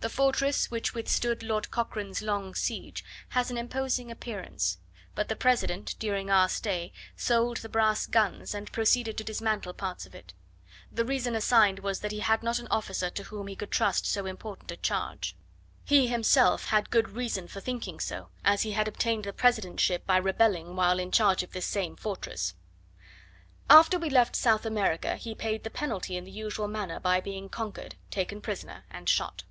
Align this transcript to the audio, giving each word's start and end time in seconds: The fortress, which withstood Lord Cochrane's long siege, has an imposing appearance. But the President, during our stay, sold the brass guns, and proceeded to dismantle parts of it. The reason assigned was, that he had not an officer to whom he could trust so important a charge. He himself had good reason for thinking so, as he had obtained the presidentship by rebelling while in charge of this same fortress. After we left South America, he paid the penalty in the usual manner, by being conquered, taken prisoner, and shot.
The 0.00 0.08
fortress, 0.08 0.70
which 0.70 0.94
withstood 0.94 1.42
Lord 1.42 1.72
Cochrane's 1.72 2.22
long 2.22 2.54
siege, 2.54 3.04
has 3.30 3.50
an 3.50 3.58
imposing 3.58 4.12
appearance. 4.12 4.78
But 5.16 5.28
the 5.28 5.34
President, 5.34 5.96
during 5.98 6.30
our 6.30 6.48
stay, 6.48 6.92
sold 7.16 7.56
the 7.56 7.68
brass 7.68 8.06
guns, 8.06 8.54
and 8.54 8.70
proceeded 8.70 9.18
to 9.18 9.24
dismantle 9.24 9.72
parts 9.72 10.06
of 10.06 10.14
it. 10.14 10.34
The 10.92 11.04
reason 11.04 11.34
assigned 11.34 11.80
was, 11.80 11.98
that 11.98 12.12
he 12.12 12.20
had 12.20 12.44
not 12.44 12.60
an 12.60 12.68
officer 12.70 13.10
to 13.10 13.24
whom 13.24 13.48
he 13.48 13.56
could 13.56 13.72
trust 13.72 14.06
so 14.06 14.24
important 14.24 14.70
a 14.70 14.76
charge. 14.76 15.36
He 15.84 16.06
himself 16.06 16.66
had 16.66 16.90
good 16.90 17.10
reason 17.10 17.48
for 17.48 17.60
thinking 17.60 17.98
so, 17.98 18.28
as 18.44 18.62
he 18.62 18.70
had 18.72 18.86
obtained 18.86 19.24
the 19.24 19.32
presidentship 19.32 20.06
by 20.06 20.18
rebelling 20.18 20.76
while 20.76 21.00
in 21.00 21.10
charge 21.10 21.42
of 21.42 21.50
this 21.50 21.66
same 21.66 21.96
fortress. 21.96 22.54
After 23.68 23.98
we 23.98 24.10
left 24.10 24.36
South 24.36 24.64
America, 24.64 25.16
he 25.16 25.34
paid 25.34 25.64
the 25.64 25.70
penalty 25.70 26.16
in 26.16 26.22
the 26.22 26.30
usual 26.30 26.68
manner, 26.68 27.00
by 27.00 27.20
being 27.20 27.48
conquered, 27.48 27.96
taken 28.12 28.40
prisoner, 28.40 28.84
and 28.92 29.08
shot. 29.08 29.42